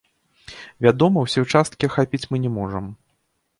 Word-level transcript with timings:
Вядома, 0.85 1.17
усе 1.27 1.39
ўчасткі 1.45 1.83
ахапіць 1.91 2.25
мы 2.31 2.43
не 2.49 2.55
можам. 2.59 2.85